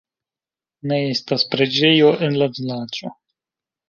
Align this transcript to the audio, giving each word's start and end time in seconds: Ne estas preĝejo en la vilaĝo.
Ne 0.91 0.97
estas 1.09 1.45
preĝejo 1.51 2.07
en 2.29 2.39
la 2.43 2.47
vilaĝo. 2.57 3.13